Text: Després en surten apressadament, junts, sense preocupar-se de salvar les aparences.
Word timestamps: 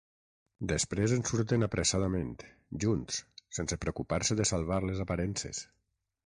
Després 0.69 1.11
en 1.17 1.25
surten 1.31 1.65
apressadament, 1.67 2.31
junts, 2.85 3.19
sense 3.59 3.79
preocupar-se 3.85 4.39
de 4.41 4.49
salvar 4.53 4.81
les 4.89 5.05
aparences. 5.07 5.63